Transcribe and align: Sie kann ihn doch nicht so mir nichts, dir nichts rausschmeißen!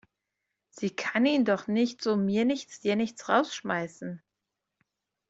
Sie 0.71 0.89
kann 0.89 1.27
ihn 1.27 1.45
doch 1.45 1.67
nicht 1.67 2.01
so 2.01 2.15
mir 2.17 2.43
nichts, 2.43 2.79
dir 2.79 2.95
nichts 2.95 3.29
rausschmeißen! 3.29 4.23